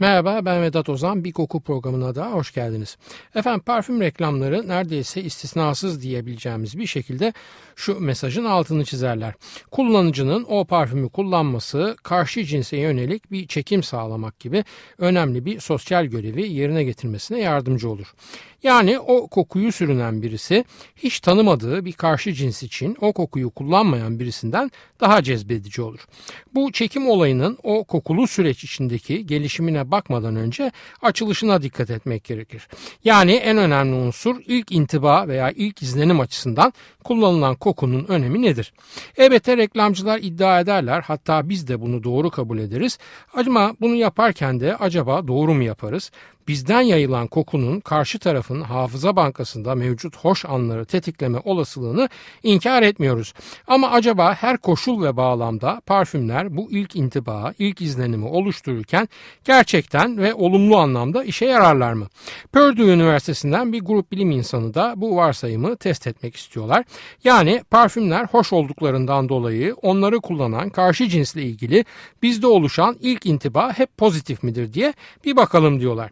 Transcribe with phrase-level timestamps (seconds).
[0.00, 1.24] Merhaba ben Vedat Ozan.
[1.24, 2.96] Bir koku programına da hoş geldiniz.
[3.34, 7.32] Efendim parfüm reklamları neredeyse istisnasız diyebileceğimiz bir şekilde
[7.76, 9.34] şu mesajın altını çizerler.
[9.70, 14.64] Kullanıcının o parfümü kullanması karşı cinse yönelik bir çekim sağlamak gibi
[14.98, 18.14] önemli bir sosyal görevi yerine getirmesine yardımcı olur.
[18.62, 20.64] Yani o kokuyu sürünen birisi
[20.96, 26.06] hiç tanımadığı bir karşı cins için o kokuyu kullanmayan birisinden daha cezbedici olur.
[26.54, 30.72] Bu çekim olayının o kokulu süreç içindeki gelişimine bakmadan önce
[31.02, 32.68] açılışına dikkat etmek gerekir.
[33.04, 36.72] Yani en önemli unsur ilk intiba veya ilk izlenim açısından
[37.04, 38.72] kullanılan kokunun önemi nedir?
[39.16, 42.98] Elbette reklamcılar iddia ederler hatta biz de bunu doğru kabul ederiz.
[43.34, 46.10] Ama bunu yaparken de acaba doğru mu yaparız?
[46.50, 52.08] Bizden yayılan kokunun karşı tarafın hafıza bankasında mevcut hoş anları tetikleme olasılığını
[52.42, 53.32] inkar etmiyoruz.
[53.66, 59.08] Ama acaba her koşul ve bağlamda parfümler bu ilk intiba, ilk izlenimi oluştururken
[59.44, 62.06] gerçekten ve olumlu anlamda işe yararlar mı?
[62.52, 66.84] Purdue Üniversitesi'nden bir grup bilim insanı da bu varsayımı test etmek istiyorlar.
[67.24, 71.84] Yani parfümler hoş olduklarından dolayı onları kullanan karşı cinsle ilgili
[72.22, 76.10] bizde oluşan ilk intiba hep pozitif midir diye bir bakalım diyorlar.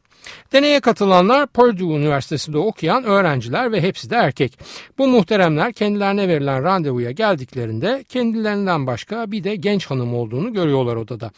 [0.52, 4.58] Deneye katılanlar Purdue Üniversitesi'nde okuyan öğrenciler ve hepsi de erkek.
[4.98, 11.30] Bu muhteremler kendilerine verilen randevuya geldiklerinde kendilerinden başka bir de genç hanım olduğunu görüyorlar odada.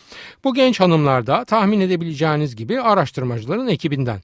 [0.45, 4.20] Bu genç hanımlar da tahmin edebileceğiniz gibi araştırmacıların ekibinden.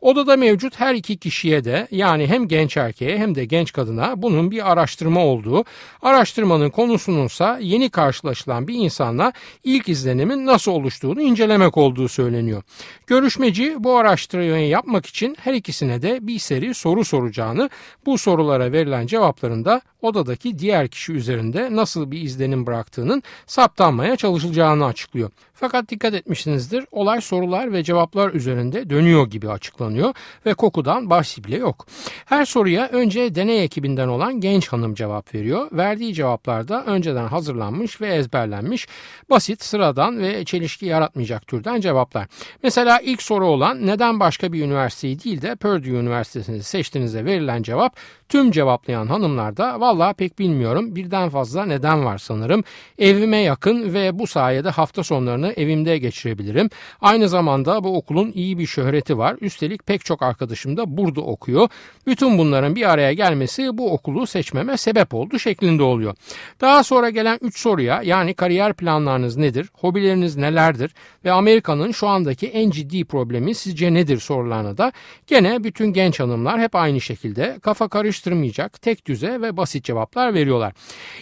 [0.00, 4.50] Odada mevcut her iki kişiye de yani hem genç erkeğe hem de genç kadına bunun
[4.50, 5.64] bir araştırma olduğu,
[6.02, 9.32] araştırmanın konusununsa yeni karşılaşılan bir insanla
[9.64, 12.62] ilk izlenimin nasıl oluştuğunu incelemek olduğu söyleniyor.
[13.06, 17.70] Görüşmeci bu araştırmayı yapmak için her ikisine de bir seri soru soracağını,
[18.06, 24.86] bu sorulara verilen cevapların da odadaki diğer kişi üzerinde nasıl bir izlenim bıraktığının saptanmaya çalışılacağını
[24.86, 25.30] açıklıyor.
[25.60, 30.14] Fakat dikkat etmişsinizdir olay sorular ve cevaplar üzerinde dönüyor gibi açıklanıyor
[30.46, 31.86] ve kokudan bahsi bile yok.
[32.24, 35.68] Her soruya önce deney ekibinden olan genç hanım cevap veriyor.
[35.72, 38.88] Verdiği cevaplarda önceden hazırlanmış ve ezberlenmiş
[39.30, 42.26] basit, sıradan ve çelişki yaratmayacak türden cevaplar.
[42.62, 47.96] Mesela ilk soru olan neden başka bir üniversiteyi değil de Purdue Üniversitesi'ni seçtiğinize verilen cevap
[48.28, 52.64] tüm cevaplayan hanımlarda valla pek bilmiyorum birden fazla neden var sanırım.
[52.98, 56.70] Evime yakın ve bu sayede hafta sonlarını evimde geçirebilirim.
[57.00, 59.36] Aynı zamanda bu okulun iyi bir şöhreti var.
[59.40, 61.68] Üstelik pek çok arkadaşım da burada okuyor.
[62.06, 66.14] Bütün bunların bir araya gelmesi bu okulu seçmeme sebep oldu şeklinde oluyor.
[66.60, 70.94] Daha sonra gelen 3 soruya yani kariyer planlarınız nedir, hobileriniz nelerdir
[71.24, 74.92] ve Amerika'nın şu andaki en ciddi problemi sizce nedir sorularına da
[75.26, 77.88] gene bütün genç hanımlar hep aynı şekilde kafa
[78.18, 80.72] karıştırmayacak tek düze ve basit cevaplar veriyorlar.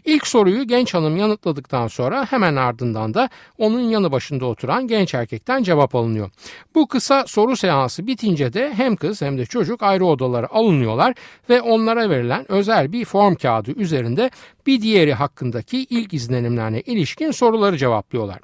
[0.04, 5.62] İlk soruyu genç hanım yanıtladıktan sonra hemen ardından da onun yanı başında oturan genç erkekten
[5.62, 6.30] cevap alınıyor.
[6.74, 11.14] Bu kısa soru seansı bitince de hem kız hem de çocuk ayrı odalara alınıyorlar
[11.50, 14.30] ve onlara verilen özel bir form kağıdı üzerinde
[14.66, 18.38] bir diğeri hakkındaki ilk izlenimlerine ilişkin soruları cevaplıyorlar.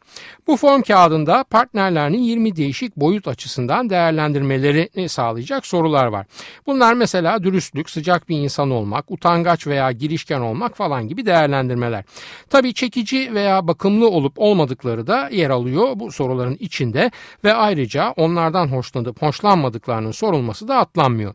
[0.47, 6.27] Bu form kağıdında partnerlerinin 20 değişik boyut açısından değerlendirmelerini sağlayacak sorular var.
[6.67, 12.05] Bunlar mesela dürüstlük, sıcak bir insan olmak, utangaç veya girişken olmak falan gibi değerlendirmeler.
[12.51, 17.11] Tabii çekici veya bakımlı olup olmadıkları da yer alıyor bu soruların içinde
[17.45, 21.35] ve ayrıca onlardan hoşlanıp hoşlanmadıklarının sorulması da atlanmıyor.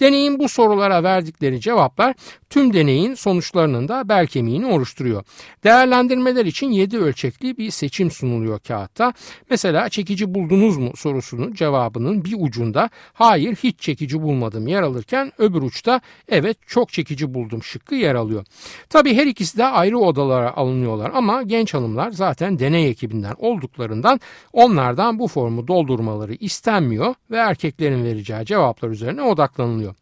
[0.00, 2.14] Deneyin bu sorulara verdikleri cevaplar
[2.50, 5.24] tüm deneyin sonuçlarının da bel kemiğini oluşturuyor.
[5.64, 9.12] Değerlendirmeler için 7 ölçekli bir seçim sunuluyor kağıtta.
[9.50, 15.62] Mesela çekici buldunuz mu sorusunun cevabının bir ucunda hayır hiç çekici bulmadım yer alırken öbür
[15.62, 18.44] uçta evet çok çekici buldum şıkkı yer alıyor.
[18.90, 24.20] Tabi her ikisi de ayrı odalara alınıyorlar ama genç hanımlar zaten deney ekibinden olduklarından
[24.52, 29.94] onlardan bu formu doldurmaları istenmiyor ve erkeklerin vereceği cevaplar üzerine odaklanılıyor.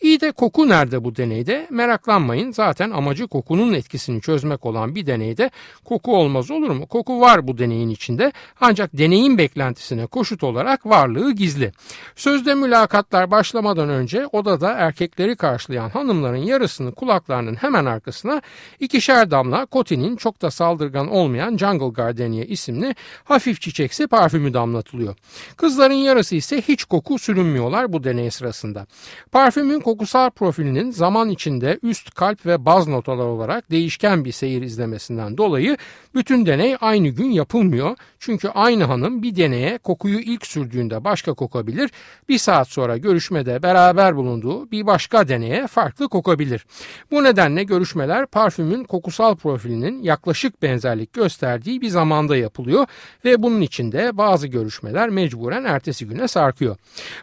[0.00, 1.66] İyi de koku nerede bu deneyde?
[1.70, 5.50] Meraklanmayın zaten amacı kokunun etkisini çözmek olan bir deneyde
[5.84, 6.86] koku olmaz olur mu?
[6.86, 11.72] Koku var bu deneyin içinde ancak deneyin beklentisine koşut olarak varlığı gizli.
[12.16, 18.42] Sözde mülakatlar başlamadan önce odada erkekleri karşılayan olan hanımların yarısının kulaklarının hemen arkasına
[18.80, 22.94] ikişer damla Coty'nin çok da saldırgan olmayan Jungle Gardenia isimli
[23.24, 25.16] hafif çiçeksi parfümü damlatılıyor.
[25.56, 28.86] Kızların yarısı ise hiç koku sürünmüyorlar bu deney sırasında.
[29.32, 35.36] Parfümün kokusal profilinin zaman içinde üst kalp ve baz notalar olarak değişken bir seyir izlemesinden
[35.36, 35.76] dolayı
[36.14, 37.96] bütün deney aynı gün yapılmıyor.
[38.18, 41.90] Çünkü aynı hanım bir deneye kokuyu ilk sürdüğünde başka kokabilir,
[42.28, 46.66] bir saat sonra görüşmede beraber bulunduğu bir başka deneye farklı kokabilir.
[47.10, 52.86] Bu nedenle görüşmeler parfümün kokusal profilinin yaklaşık benzerlik gösterdiği bir zamanda yapılıyor
[53.24, 56.76] ve bunun için de bazı görüşmeler mecburen ertesi güne sarkıyor.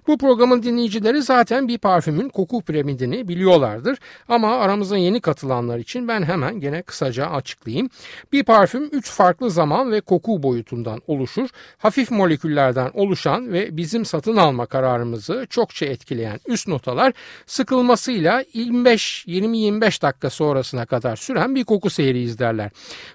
[0.08, 3.98] Bu programın dinleyicileri zaten bir parfümün koku piramidini biliyorlardır
[4.28, 7.90] ama aramıza yeni katılanlar için ben hemen gene kısaca açıklayayım.
[8.32, 11.50] Bir parfüm 3 farklı zaman ve koku boyutundan oluşur.
[11.78, 17.14] Hafif moleküllerden oluşan ve bizim satın alma kararımızı çokça etkileyen üst notalar
[17.46, 22.72] sıkılmasıyla 25-20-25 dakika sonrasına kadar süren bir koku seyri izlerler.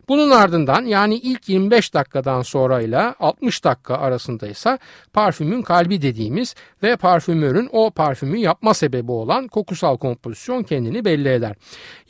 [0.09, 4.79] Bunun ardından yani ilk 25 dakikadan sonra ile 60 dakika arasındaysa
[5.13, 11.57] parfümün kalbi dediğimiz ve parfümörün o parfümü yapma sebebi olan kokusal kompozisyon kendini belli eder.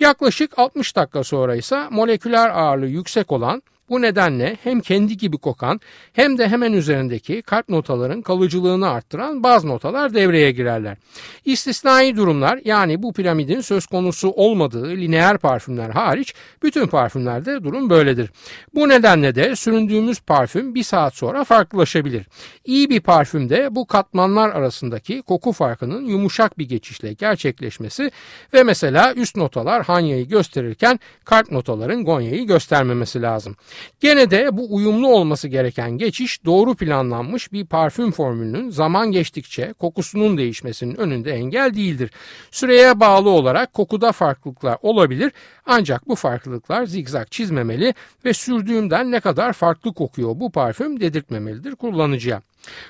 [0.00, 5.80] Yaklaşık 60 dakika sonra ise moleküler ağırlığı yüksek olan bu nedenle hem kendi gibi kokan
[6.12, 10.96] hem de hemen üzerindeki kalp notaların kalıcılığını arttıran bazı notalar devreye girerler.
[11.44, 18.30] İstisnai durumlar yani bu piramidin söz konusu olmadığı lineer parfümler hariç bütün parfümlerde durum böyledir.
[18.74, 22.26] Bu nedenle de süründüğümüz parfüm bir saat sonra farklılaşabilir.
[22.64, 28.10] İyi bir parfümde bu katmanlar arasındaki koku farkının yumuşak bir geçişle gerçekleşmesi
[28.54, 33.56] ve mesela üst notalar Hanya'yı gösterirken kalp notaların Gonya'yı göstermemesi lazım.
[34.00, 40.38] Gene de bu uyumlu olması gereken geçiş doğru planlanmış bir parfüm formülünün zaman geçtikçe kokusunun
[40.38, 42.10] değişmesinin önünde engel değildir.
[42.50, 45.32] Süreye bağlı olarak kokuda farklılıklar olabilir
[45.66, 47.94] ancak bu farklılıklar zigzag çizmemeli
[48.24, 52.42] ve sürdüğümden ne kadar farklı kokuyor bu parfüm dedirtmemelidir kullanıcıya.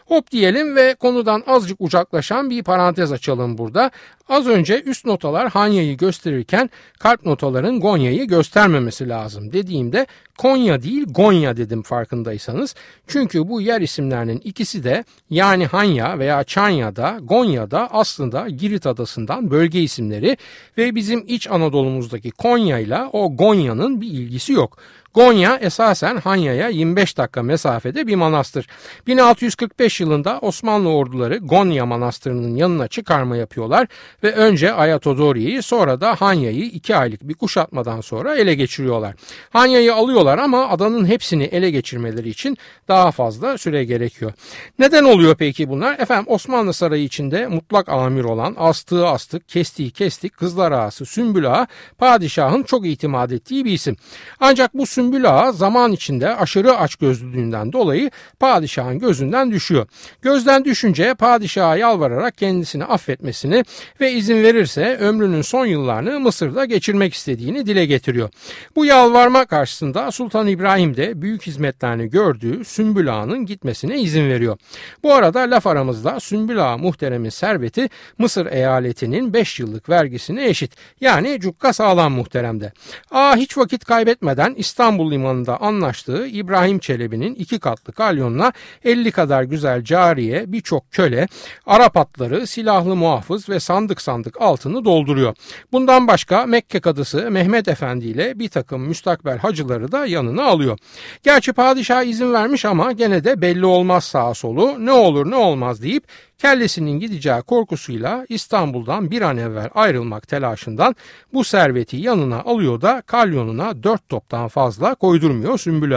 [0.07, 3.91] Hop diyelim ve konudan azıcık uzaklaşan bir parantez açalım burada.
[4.29, 10.07] Az önce üst notalar Hanya'yı gösterirken kalp notaların Gonya'yı göstermemesi lazım dediğimde
[10.39, 12.75] Konya değil Gonya dedim farkındaysanız.
[13.07, 19.81] Çünkü bu yer isimlerinin ikisi de yani Hanya veya Çanya'da Gonya'da aslında Girit adasından bölge
[19.81, 20.37] isimleri
[20.79, 24.79] ve bizim iç Anadolu'muzdaki Konya ile o Gonya'nın bir ilgisi yok.
[25.15, 28.67] Gonya esasen Hanya'ya 25 dakika mesafede bir manastır.
[29.07, 33.87] 1645 yılında Osmanlı orduları Gonya Manastırı'nın yanına çıkarma yapıyorlar
[34.23, 39.15] ve önce Ayatodori'yi sonra da Hanya'yı 2 aylık bir kuşatmadan sonra ele geçiriyorlar.
[39.51, 42.59] Hanya'yı alıyorlar ama adanın hepsini ele geçirmeleri için
[42.89, 44.33] daha fazla süre gerekiyor.
[44.79, 45.99] Neden oluyor peki bunlar?
[45.99, 51.67] Efendim Osmanlı Sarayı içinde mutlak amir olan astığı astık, kestiği kestik, kızlar ağası Sümbül Ağa
[51.99, 53.97] padişahın çok itimat ettiği bir isim.
[54.41, 58.11] Ancak bu Sümbül Ağa zaman içinde aşırı açgözlülüğünden dolayı
[58.41, 59.87] padişahın gözünden düşüyor.
[60.23, 63.65] Gözden düşünce padişaha yalvararak kendisini affetmesini
[64.01, 68.29] ve izin verirse ömrünün son yıllarını Mısır'da geçirmek istediğini dile getiriyor.
[68.77, 74.59] Bu yalvarma karşısında Sultan İbrahim de büyük hizmetlerini gördüğü Sümbül Ağa'nın gitmesine izin veriyor.
[75.03, 77.89] Bu arada laf aramızda Sümbül Ağa muhteremin serveti
[78.19, 80.73] Mısır eyaletinin 5 yıllık vergisine eşit.
[81.01, 82.73] Yani cukka sağlam muhteremde.
[83.11, 88.53] Ağa hiç vakit kaybetmeden İstanbul limanında anlaştığı İbrahim Çelebi'nin iki katlı kalyonla
[88.85, 91.29] 50 kadar güzel cariye, birçok köle,
[91.67, 95.35] Arap atları, silahlı muhafız ve sandık sandık altını dolduruyor.
[95.73, 100.79] Bundan başka Mekke kadısı Mehmet Efendi ile bir takım müstakbel hacıları da yanına alıyor.
[101.23, 105.83] Gerçi padişah izin vermiş ama gene de belli olmaz sağa solu ne olur ne olmaz
[105.83, 106.05] deyip
[106.41, 110.97] kellesinin gideceği korkusuyla İstanbul'dan bir an evvel ayrılmak telaşından
[111.33, 115.91] bu serveti yanına alıyor da kalyonuna dört toptan fazla koydurmuyor Sümbül.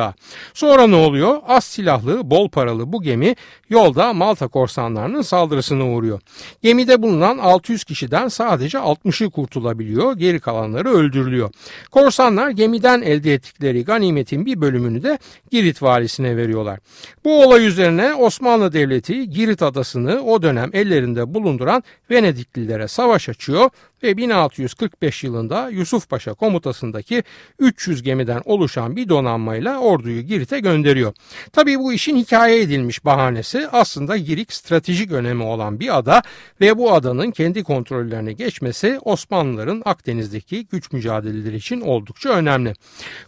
[0.54, 1.38] Sonra ne oluyor?
[1.48, 3.36] Az silahlı, bol paralı bu gemi
[3.70, 6.22] yolda Malta korsanlarının saldırısına uğruyor.
[6.62, 11.50] Gemide bulunan 600 kişiden sadece 60'ı kurtulabiliyor, geri kalanları öldürülüyor.
[11.92, 15.20] Korsanlar gemiden elde ettikleri ganimetin bir bölümünü de
[15.52, 16.80] Girit valisine veriyorlar.
[17.26, 23.70] Bu olay üzerine Osmanlı Devleti Girit adasını o dönem ellerinde bulunduran Venediklilere savaş açıyor
[24.04, 27.24] ve 1645 yılında Yusuf Paşa komutasındaki
[27.60, 31.14] 300 gemiden oluşan bir donanmayla orduyu Girit'e gönderiyor.
[31.52, 36.22] Tabii bu işin hikaye edilmiş bahanesi aslında Girit stratejik önemi olan bir ada
[36.62, 42.74] ve bu adanın kendi kontrollerine geçmesi Osmanlıların Akdeniz'deki güç mücadeleleri için oldukça önemli.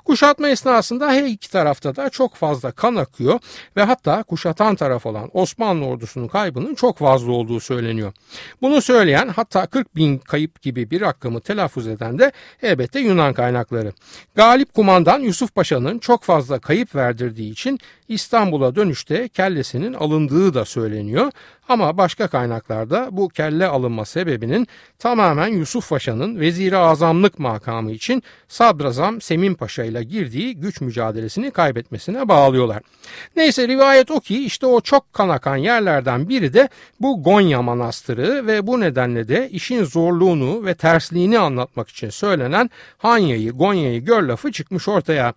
[0.05, 3.39] Kuşatma esnasında her iki tarafta da çok fazla kan akıyor
[3.77, 8.13] ve hatta kuşatan taraf olan Osmanlı ordusunun kaybının çok fazla olduğu söyleniyor.
[8.61, 12.31] Bunu söyleyen hatta 40 bin kayıp gibi bir rakamı telaffuz eden de
[12.61, 13.93] elbette Yunan kaynakları.
[14.35, 21.31] Galip kumandan Yusuf Paşa'nın çok fazla kayıp verdirdiği için İstanbul'a dönüşte kellesinin alındığı da söyleniyor.
[21.69, 24.67] Ama başka kaynaklarda bu kelle alınma sebebinin
[24.99, 32.27] tamamen Yusuf Paşa'nın veziri azamlık makamı için Sadrazam Semin Paşa ile girdiği güç mücadelesini kaybetmesine
[32.27, 32.83] bağlıyorlar.
[33.35, 36.69] Neyse rivayet o ki işte o çok kan akan yerlerden biri de
[36.99, 43.51] bu Gonya Manastırı ve bu nedenle de işin zorluğunu ve tersliğini anlatmak için söylenen Hanya'yı,
[43.51, 45.33] Gonya'yı gör lafı çıkmış ortaya.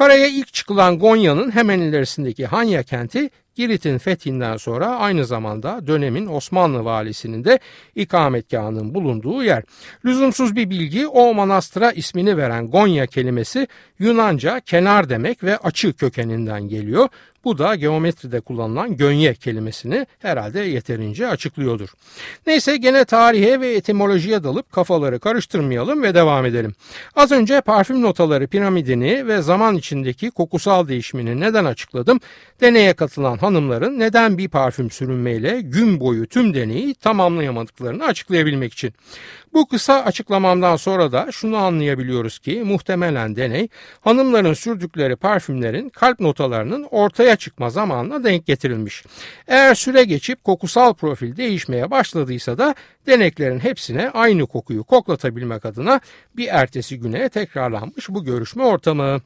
[0.00, 6.84] Karaya ilk çıkılan Gonya'nın hemen ilerisindeki Hanya kenti Girit'in fethinden sonra aynı zamanda dönemin Osmanlı
[6.84, 7.58] valisinin de
[7.94, 9.62] ikametgahının bulunduğu yer.
[10.04, 16.68] Lüzumsuz bir bilgi o manastıra ismini veren Gonya kelimesi Yunanca kenar demek ve açı kökeninden
[16.68, 17.08] geliyor.
[17.44, 21.88] Bu da geometride kullanılan gönye kelimesini herhalde yeterince açıklıyordur.
[22.46, 26.74] Neyse gene tarihe ve etimolojiye dalıp kafaları karıştırmayalım ve devam edelim.
[27.16, 32.20] Az önce parfüm notaları piramidini ve zaman içindeki kokusal değişimini neden açıkladım?
[32.60, 38.94] Deneye katılan hanımların neden bir parfüm sürünmeyle gün boyu tüm deneyi tamamlayamadıklarını açıklayabilmek için.
[39.52, 43.68] Bu kısa açıklamamdan sonra da şunu anlayabiliyoruz ki muhtemelen deney
[44.00, 49.04] hanımların sürdükleri parfümlerin kalp notalarının ortaya çıkma zamanına denk getirilmiş.
[49.46, 52.74] Eğer süre geçip kokusal profil değişmeye başladıysa da
[53.06, 56.00] deneklerin hepsine aynı kokuyu koklatabilmek adına
[56.36, 59.20] bir ertesi güne tekrarlanmış bu görüşme ortamı.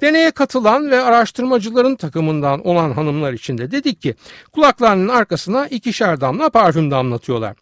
[0.00, 4.14] Deneye katılan ve araştırmacıların takımından olan hanımlar için de dedik ki
[4.52, 7.54] kulaklarının arkasına ikişer damla parfüm damlatıyorlar.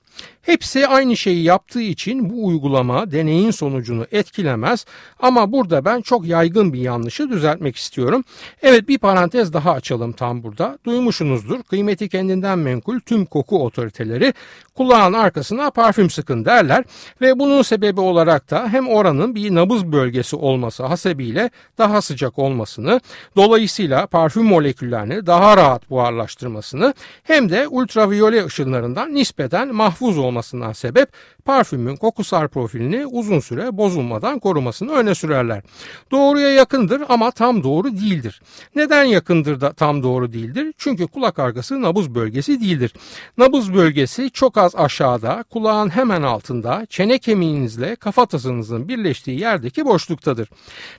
[0.43, 4.87] Hepsi aynı şeyi yaptığı için bu uygulama deneyin sonucunu etkilemez
[5.21, 8.25] ama burada ben çok yaygın bir yanlışı düzeltmek istiyorum.
[8.63, 10.79] Evet bir parantez daha açalım tam burada.
[10.85, 14.35] Duymuşsunuzdur kıymeti kendinden menkul tüm koku otoriteleri
[14.75, 16.85] kulağın arkasına parfüm sıkın derler
[17.21, 23.01] ve bunun sebebi olarak da hem oranın bir nabız bölgesi olması hasebiyle daha sıcak olmasını
[23.37, 31.09] dolayısıyla parfüm moleküllerini daha rahat buharlaştırmasını hem de ultraviyole ışınlarından nispeten mahfuz olmasını olmasından sebep
[31.45, 35.63] parfümün kokusal profilini uzun süre bozulmadan korumasını öne sürerler.
[36.11, 38.43] Doğruya yakındır ama tam doğru değildir.
[38.75, 40.75] Neden yakındır da tam doğru değildir?
[40.79, 42.93] Çünkü kulak arkası nabız bölgesi değildir.
[43.39, 50.49] Nabız bölgesi çok az aşağıda, kulağın hemen altında, çene kemiğinizle kafatasınızın birleştiği yerdeki boşluktadır.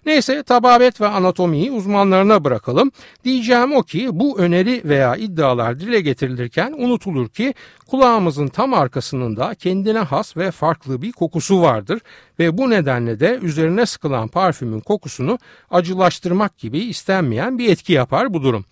[0.05, 2.91] Neyse tababet ve anatomiyi uzmanlarına bırakalım.
[3.23, 7.53] Diyeceğim o ki bu öneri veya iddialar dile getirilirken unutulur ki
[7.87, 12.01] kulağımızın tam arkasında kendine has ve farklı bir kokusu vardır
[12.39, 15.39] ve bu nedenle de üzerine sıkılan parfümün kokusunu
[15.71, 18.65] acılaştırmak gibi istenmeyen bir etki yapar bu durum.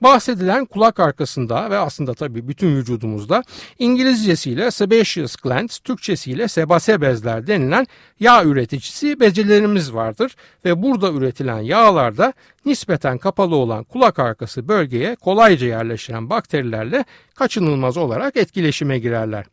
[0.00, 3.42] Bahsedilen kulak arkasında ve aslında tabii bütün vücudumuzda
[3.78, 7.86] İngilizcesiyle sebaceous glands, Türkçesiyle sebase bezler denilen
[8.20, 12.32] yağ üreticisi becerilerimiz vardır ve burada üretilen yağlarda
[12.64, 19.44] nispeten kapalı olan kulak arkası bölgeye kolayca yerleşen bakterilerle kaçınılmaz olarak etkileşime girerler.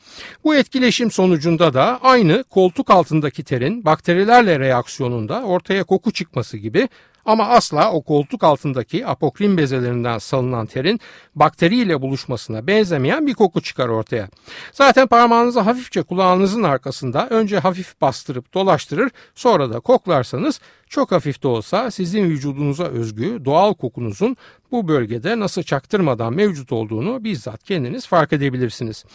[0.43, 6.89] Bu etkileşim sonucunda da aynı koltuk altındaki terin bakterilerle reaksiyonunda ortaya koku çıkması gibi
[7.25, 10.99] ama asla o koltuk altındaki apokrin bezelerinden salınan terin
[11.35, 14.29] bakteriyle buluşmasına benzemeyen bir koku çıkar ortaya.
[14.71, 20.59] Zaten parmağınızı hafifçe kulağınızın arkasında önce hafif bastırıp dolaştırır sonra da koklarsanız
[20.89, 24.37] çok hafif de olsa sizin vücudunuza özgü doğal kokunuzun
[24.71, 29.05] bu bölgede nasıl çaktırmadan mevcut olduğunu bizzat kendiniz fark edebilirsiniz.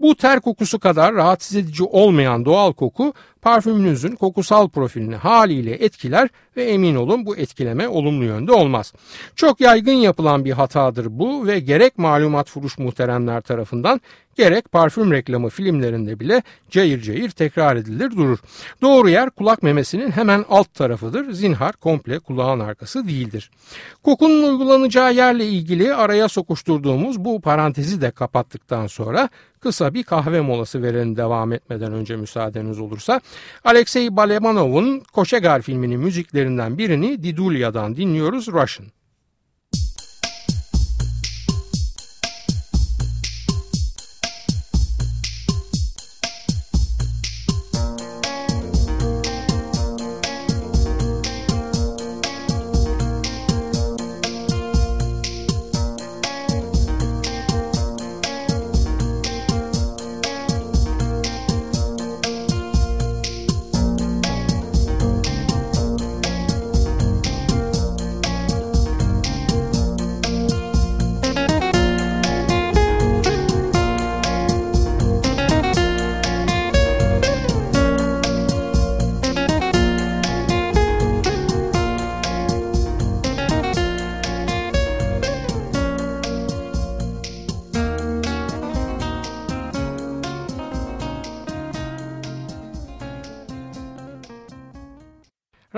[0.00, 3.12] Bu ter kokusu kadar rahatsız edici olmayan doğal koku
[3.42, 8.92] parfümünüzün kokusal profilini haliyle etkiler ve emin olun bu etkileme olumlu yönde olmaz.
[9.36, 14.00] Çok yaygın yapılan bir hatadır bu ve gerek malumat furuş muhteremler tarafından
[14.36, 18.38] gerek parfüm reklamı filmlerinde bile cayır cayır tekrar edilir durur.
[18.82, 21.32] Doğru yer kulak memesinin hemen alt tarafıdır.
[21.32, 23.50] Zinhar komple kulağın arkası değildir.
[24.02, 29.28] Kokunun uygulanacağı yerle ilgili araya sokuşturduğumuz bu parantezi de kapattıktan sonra
[29.60, 33.20] kısa bir kahve molası verelim devam etmeden önce müsaadeniz olursa.
[33.64, 38.99] Alexey Balemanov'un Koşegar filminin müziklerinden birini Didulia'dan dinliyoruz Russian.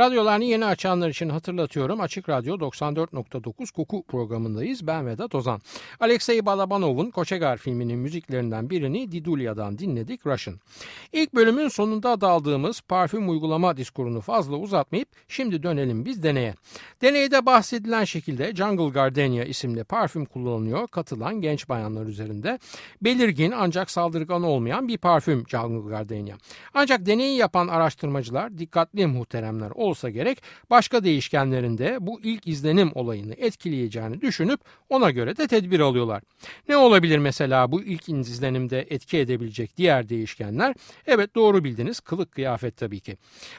[0.03, 2.01] Radyolarını yeni açanlar için hatırlatıyorum.
[2.01, 4.87] Açık Radyo 94.9 Koku programındayız.
[4.87, 5.61] Ben Vedat Ozan.
[6.01, 10.59] Alexey Balabanov'un Koçegar filminin müziklerinden birini Didulia'dan dinledik Russian.
[11.13, 16.55] İlk bölümün sonunda daldığımız parfüm uygulama diskurunu fazla uzatmayıp şimdi dönelim biz deneye.
[17.03, 22.59] Deneyde bahsedilen şekilde Jungle Gardenia isimli parfüm kullanılıyor katılan genç bayanlar üzerinde.
[23.03, 26.37] Belirgin ancak saldırgan olmayan bir parfüm Jungle Gardenia.
[26.75, 34.21] Ancak deneyi yapan araştırmacılar dikkatli muhteremler olsa gerek başka değişkenlerinde bu ilk izlenim olayını etkileyeceğini
[34.21, 36.23] düşünüp ona göre de tedbir alıyorlar.
[36.69, 40.75] Ne olabilir mesela bu ilk izlenimde etki edebilecek diğer değişkenler?
[41.07, 43.17] Evet doğru bildiniz kılık kıyafet tabii ki.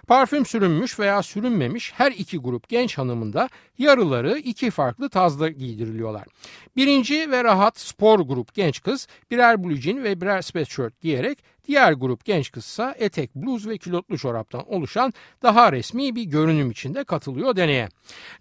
[0.07, 6.23] Parfüm sürünmüş veya sürünmemiş her iki grup genç hanımında yarıları iki farklı tazda giydiriliyorlar.
[6.75, 12.25] Birinci ve rahat spor grup genç kız birer blue ve birer sweatshirt giyerek Diğer grup
[12.25, 17.89] genç kızsa etek, bluz ve külotlu çoraptan oluşan daha resmi bir görünüm içinde katılıyor deneye.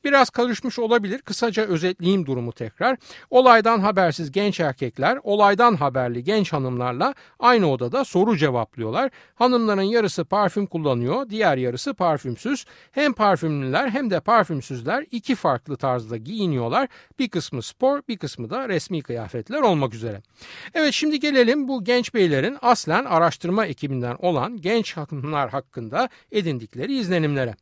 [0.04, 1.22] Biraz karışmış olabilir.
[1.22, 2.96] Kısaca özetleyeyim durumu tekrar.
[3.30, 9.10] Olaydan habersiz genç erkekler olaydan haberli genç hanımlarla aynı odada soru cevaplıyorlar.
[9.34, 12.64] Hanımların yarısı parfüm kullanıyor, diğer yarısı parfümsüz.
[12.92, 16.88] Hem parfümlüler hem de parfümsüzler iki farklı tarzda giyiniyorlar.
[17.18, 20.22] Bir kısmı spor, bir kısmı da resmi kıyafetler olmak üzere.
[20.74, 27.54] Evet şimdi gelelim bu genç beylerin aslen araştırma ekibinden olan genç hanımlar hakkında edindikleri izlenimlere.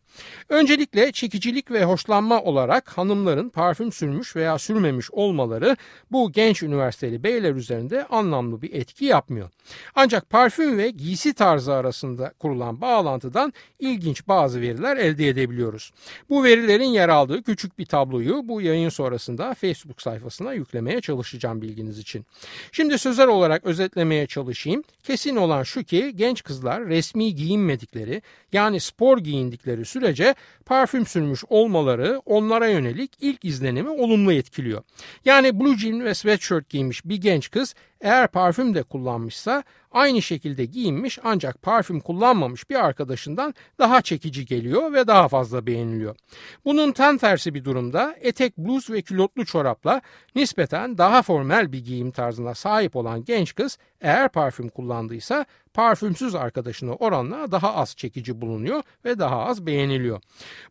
[0.48, 5.76] Öncelikle çekicilik ve hoşlanma olarak hanımların parfüm sürmüş veya sürmemiş olmaları
[6.12, 9.50] bu genç üniversiteli beyler üzerinde anlamlı bir etki yapmıyor.
[9.94, 15.92] Ancak parfüm ve giysi tarzı arasında kurulan bağlantıdan ilginç bazı veriler elde edebiliyoruz.
[16.30, 21.98] Bu verilerin yer aldığı küçük bir tabloyu bu yayın sonrasında Facebook sayfasına yüklemeye çalışacağım bilginiz
[21.98, 22.26] için.
[22.72, 24.82] Şimdi sözel olarak özetlemeye çalışayım.
[25.02, 30.34] Kesin olan şu ki genç kızlar resmi giyinmedikleri yani spor giyindikleri sürece
[30.66, 34.82] parfüm sürmüş olmaları onlara yönelik ilk izlenimi olumlu etkiliyor.
[35.24, 40.64] Yani blue jean ve sweatshirt giymiş bir genç kız eğer parfüm de kullanmışsa aynı şekilde
[40.64, 46.16] giyinmiş ancak parfüm kullanmamış bir arkadaşından daha çekici geliyor ve daha fazla beğeniliyor.
[46.64, 50.00] Bunun tam tersi bir durumda etek, bluz ve külotlu çorapla
[50.34, 56.92] nispeten daha formel bir giyim tarzına sahip olan genç kız eğer parfüm kullandıysa parfümsüz arkadaşına
[56.92, 60.20] oranla daha az çekici bulunuyor ve daha az beğeniliyor.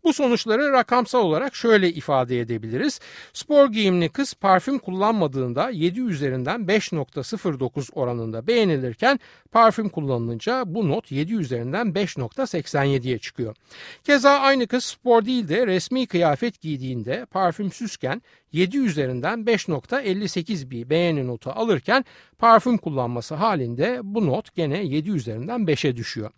[0.03, 2.99] Bu sonuçları rakamsal olarak şöyle ifade edebiliriz.
[3.33, 9.19] Spor giyimli kız parfüm kullanmadığında 7 üzerinden 5.09 oranında beğenilirken
[9.51, 13.55] parfüm kullanılınca bu not 7 üzerinden 5.87'ye çıkıyor.
[14.03, 21.27] Keza aynı kız spor değil de resmi kıyafet giydiğinde parfümsüzken 7 üzerinden 5.58 bir beğeni
[21.27, 22.05] notu alırken
[22.37, 26.31] parfüm kullanması halinde bu not gene 7 üzerinden 5'e düşüyor.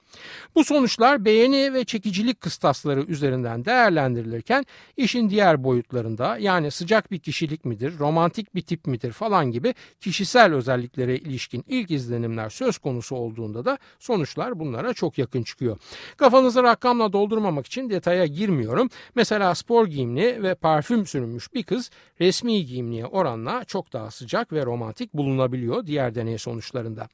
[0.56, 4.66] Bu sonuçlar beğeni ve çekicilik kıstasları üzerinden değerlendirilirken
[4.98, 10.54] işin diğer boyutlarında yani sıcak bir kişilik midir, romantik bir tip midir falan gibi kişisel
[10.54, 15.78] özelliklere ilişkin ilk izlenimler söz konusu olduğunda da sonuçlar bunlara çok yakın çıkıyor.
[16.18, 18.90] Kafanızı rakamla doldurmamak için detaya girmiyorum.
[19.16, 21.90] Mesela spor giyimli ve parfüm sürünmüş bir kız
[22.22, 27.08] resmi giyimliğe oranla çok daha sıcak ve romantik bulunabiliyor diğer deney sonuçlarında.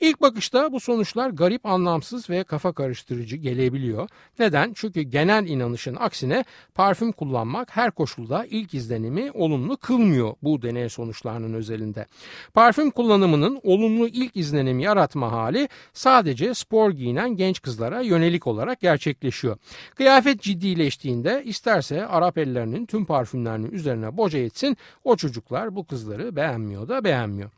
[0.00, 4.08] İlk bakışta bu sonuçlar garip, anlamsız ve kafa karıştırıcı gelebiliyor.
[4.38, 4.72] Neden?
[4.74, 11.54] Çünkü genel inanışın aksine parfüm kullanmak her koşulda ilk izlenimi olumlu kılmıyor bu deney sonuçlarının
[11.54, 12.06] özelinde.
[12.54, 19.56] Parfüm kullanımının olumlu ilk izlenim yaratma hali sadece spor giyinen genç kızlara yönelik olarak gerçekleşiyor.
[19.94, 26.88] Kıyafet ciddileştiğinde isterse Arap ellerinin tüm parfümlerinin üzerine boca etsin o çocuklar bu kızları beğenmiyor
[26.88, 27.50] da beğenmiyor.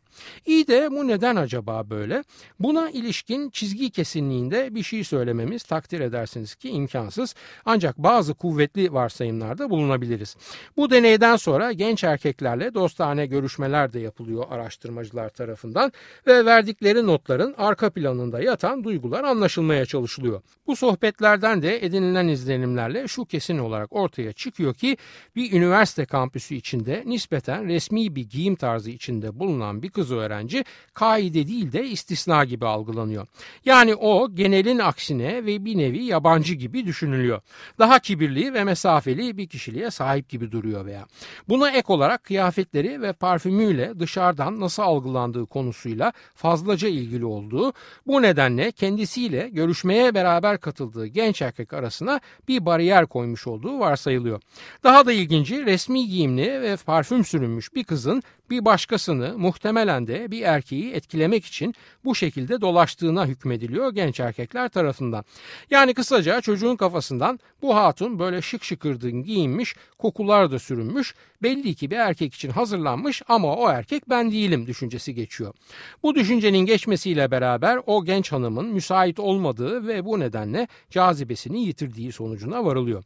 [0.47, 2.25] İyi de bu neden acaba böyle?
[2.61, 7.35] Buna ilişkin çizgi kesinliğinde bir şey söylememiz takdir edersiniz ki imkansız.
[7.65, 10.37] Ancak bazı kuvvetli varsayımlarda bulunabiliriz.
[10.77, 15.93] Bu deneyden sonra genç erkeklerle dostane görüşmeler de yapılıyor araştırmacılar tarafından
[16.27, 20.43] ve verdikleri notların arka planında yatan duygular anlaşılmaya çalışılıyor.
[20.67, 24.97] Bu sohbetlerden de edinilen izlenimlerle şu kesin olarak ortaya çıkıyor ki
[25.37, 30.65] bir üniversite kampüsü içinde nispeten resmi bir giyim tarzı içinde bulunan bir kız kız öğrenci
[30.95, 33.27] kaide değil de istisna gibi algılanıyor.
[33.65, 37.41] Yani o genelin aksine ve bir nevi yabancı gibi düşünülüyor.
[37.79, 41.07] Daha kibirli ve mesafeli bir kişiliğe sahip gibi duruyor veya.
[41.49, 47.73] Buna ek olarak kıyafetleri ve parfümüyle dışarıdan nasıl algılandığı konusuyla fazlaca ilgili olduğu,
[48.07, 54.41] bu nedenle kendisiyle görüşmeye beraber katıldığı genç erkek arasına bir bariyer koymuş olduğu varsayılıyor.
[54.85, 60.43] Daha da ilginci resmi giyimli ve parfüm sürünmüş bir kızın bir başkasını muhtemelen de bir
[60.43, 61.75] erkeği etkilemek için
[62.05, 65.25] bu şekilde dolaştığına hükmediliyor genç erkekler tarafından.
[65.71, 71.91] Yani kısaca çocuğun kafasından bu hatun böyle şık şıkırdın giyinmiş, kokular da sürünmüş, belli ki
[71.91, 75.55] bir erkek için hazırlanmış ama o erkek ben değilim düşüncesi geçiyor.
[76.03, 82.65] Bu düşüncenin geçmesiyle beraber o genç hanımın müsait olmadığı ve bu nedenle cazibesini yitirdiği sonucuna
[82.65, 83.05] varılıyor.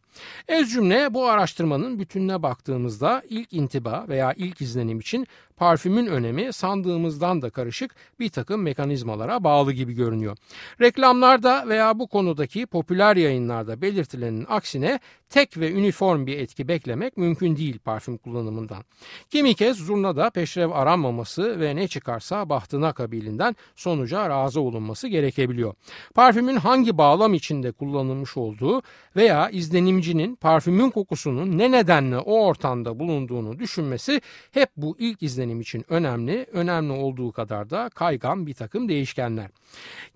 [0.48, 7.42] Ez cümle bu araştırmanın bütününe baktığımızda ilk intiba veya ilk izlenim için parfümün önemi sandığımızdan
[7.42, 10.36] da karışık bir takım mekanizmalara bağlı gibi görünüyor.
[10.80, 17.56] Reklamlarda veya bu konudaki popüler yayınlarda belirtilenin aksine tek ve üniform bir etki beklemek mümkün
[17.56, 18.84] değil parfüm kullanımından.
[19.30, 25.74] Kimi kez zurnada peşrev aranmaması ve ne çıkarsa bahtına kabilinden sonuca razı olunması gerekebiliyor.
[26.14, 28.82] Parfümün hangi bağlam içinde kullanılmış olduğu
[29.16, 34.20] veya izlenimcinin parfümün kokusunun ne nedenle o ortamda bulunduğunu düşünmesi
[34.52, 39.50] hep bu ilk izlenim için önemli, önemli olduğu kadar da kaygan bir takım değişkenler.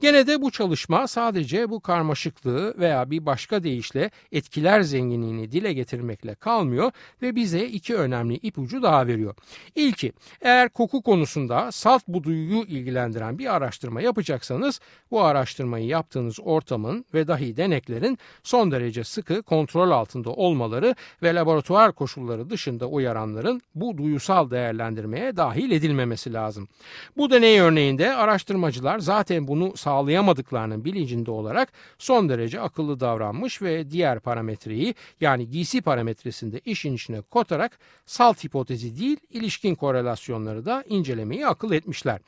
[0.00, 6.34] Gene de bu çalışma sadece bu karmaşıklığı veya bir başka deyişle etkiler zenginliğini dile getirmekle
[6.34, 9.34] kalmıyor ve bize iki önemli ipucu daha veriyor.
[9.74, 17.04] İlki eğer koku konusunda salt bu duyuyu ilgilendiren bir araştırma yapacaksanız bu araştırmayı yaptığınız ortamın
[17.14, 23.98] ve dahi deneklerin son derece sıkı kontrol altında olmaları ve laboratuvar koşulları dışında uyaranların bu
[23.98, 24.50] duyusal
[24.96, 26.68] değerlendirmeye dahil edilmemesi lazım.
[27.16, 34.20] Bu deney örneğinde araştırmacılar zaten bunu sağlayamadıklarının bilincinde olarak son derece akıllı davranmış ve diğer
[34.20, 41.72] parametreyi yani giysi parametresinde işin içine kotarak salt hipotezi değil ilişkin korelasyonları da incelemeyi akıl
[41.72, 42.20] etmişler.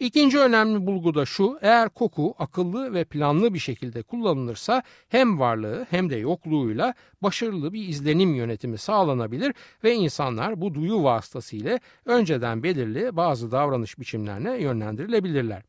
[0.00, 5.86] İkinci önemli bulgu da şu eğer koku akıllı ve planlı bir şekilde kullanılırsa hem varlığı
[5.90, 9.54] hem de yokluğuyla başarılı bir izlenim yönetimi sağlanabilir
[9.84, 11.78] ve insanlar bu duyu vasıtasıyla
[12.10, 15.62] önceden belirli bazı davranış biçimlerine yönlendirilebilirler.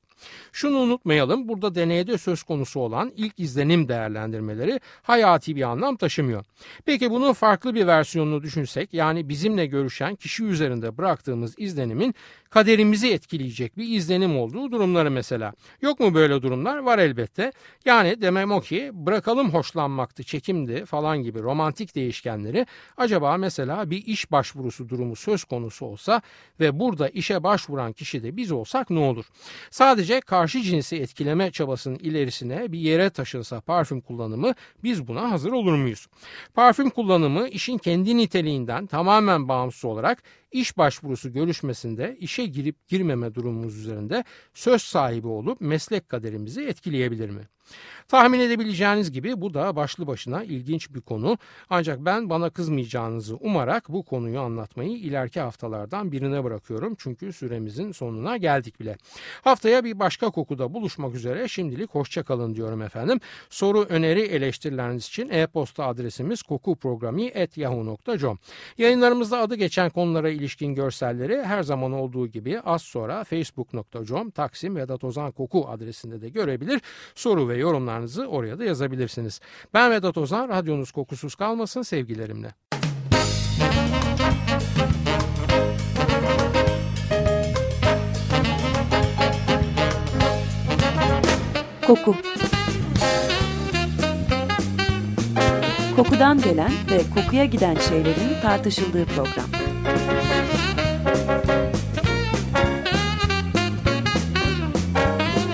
[0.52, 6.46] Şunu unutmayalım burada deneyde söz konusu olan ilk izlenim değerlendirmeleri hayati bir anlam taşımıyor.
[6.86, 12.16] Peki bunun farklı bir versiyonunu düşünsek yani bizimle görüşen kişi üzerinde bıraktığımız izlenimin
[12.52, 15.54] kaderimizi etkileyecek bir izlenim olduğu durumları mesela.
[15.82, 16.78] Yok mu böyle durumlar?
[16.78, 17.52] Var elbette.
[17.86, 22.66] Yani demem o ki bırakalım hoşlanmaktı, çekimdi falan gibi romantik değişkenleri
[22.98, 26.22] acaba mesela bir iş başvurusu durumu söz konusu olsa
[26.60, 29.26] ve burada işe başvuran kişi de biz olsak ne olur?
[29.70, 35.76] Sadece karşı cinsi etkileme çabasının ilerisine bir yere taşınsa parfüm kullanımı biz buna hazır olur
[35.76, 36.08] muyuz?
[36.54, 43.78] Parfüm kullanımı işin kendi niteliğinden tamamen bağımsız olarak iş başvurusu görüşmesinde işe girip girmeme durumumuz
[43.78, 47.48] üzerinde söz sahibi olup meslek kaderimizi etkileyebilir mi?
[48.08, 51.38] Tahmin edebileceğiniz gibi bu da başlı başına ilginç bir konu.
[51.70, 56.96] Ancak ben bana kızmayacağınızı umarak bu konuyu anlatmayı ileriki haftalardan birine bırakıyorum.
[56.98, 58.98] Çünkü süremizin sonuna geldik bile.
[59.42, 63.20] Haftaya bir başka kokuda buluşmak üzere şimdilik hoşçakalın diyorum efendim.
[63.50, 68.40] Soru, öneri, eleştirileriniz için e-posta adresimiz kokuprogrami.yahoo.com
[68.78, 75.04] Yayınlarımızda adı geçen konulara ilişkin görselleri her zaman olduğu gibi az sonra facebook.com Taksim Vedat
[75.04, 76.82] Ozan Koku adresinde de görebilir.
[77.16, 79.40] Soru ve yorumlarınızı oraya da yazabilirsiniz.
[79.74, 82.54] Ben Vedat Ozan, radyonuz kokusuz kalmasın sevgilerimle.
[91.88, 92.16] Koku
[95.96, 99.61] Kokudan gelen ve kokuya giden şeylerin tartışıldığı program.